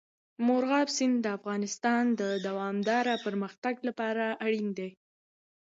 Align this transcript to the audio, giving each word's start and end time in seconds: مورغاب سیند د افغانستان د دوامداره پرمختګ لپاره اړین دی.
مورغاب 0.45 0.87
سیند 0.97 1.17
د 1.21 1.27
افغانستان 1.37 2.03
د 2.21 2.21
دوامداره 2.47 3.13
پرمختګ 3.25 3.75
لپاره 3.87 4.23
اړین 4.45 4.67
دی. 4.77 4.89